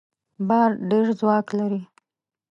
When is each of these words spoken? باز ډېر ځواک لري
باز 0.47 0.71
ډېر 0.89 1.07
ځواک 1.19 1.47
لري 1.59 1.81